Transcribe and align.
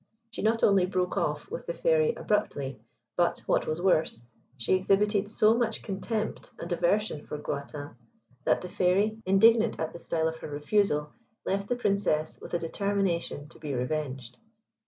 She 0.31 0.41
not 0.41 0.63
only 0.63 0.87
broke 0.87 1.15
off 1.15 1.51
with 1.51 1.67
the 1.67 1.75
Fairy 1.75 2.15
abruptly, 2.15 2.79
but, 3.15 3.41
what 3.45 3.67
was 3.67 3.79
worse, 3.83 4.25
she 4.57 4.73
exhibited 4.73 5.29
so 5.29 5.53
much 5.53 5.83
contempt 5.83 6.49
and 6.57 6.71
aversion 6.71 7.23
for 7.27 7.37
Gluatin, 7.37 7.91
that 8.43 8.61
the 8.61 8.67
Fairy, 8.69 9.21
indignant 9.27 9.79
at 9.79 9.93
the 9.93 9.99
style 9.99 10.27
of 10.27 10.37
her 10.37 10.49
refusal, 10.49 11.13
left 11.45 11.67
the 11.69 11.75
Princess 11.75 12.39
with 12.41 12.55
a 12.55 12.57
determination 12.57 13.47
to 13.49 13.59
be 13.59 13.75
revenged. 13.75 14.37